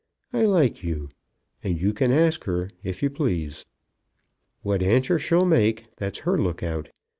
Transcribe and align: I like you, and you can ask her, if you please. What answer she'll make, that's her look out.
I 0.33 0.45
like 0.45 0.81
you, 0.81 1.09
and 1.63 1.79
you 1.79 1.93
can 1.93 2.11
ask 2.11 2.45
her, 2.45 2.71
if 2.81 3.03
you 3.03 3.11
please. 3.11 3.67
What 4.63 4.81
answer 4.81 5.19
she'll 5.19 5.45
make, 5.45 5.95
that's 5.97 6.21
her 6.25 6.39
look 6.41 6.63
out. 6.63 6.89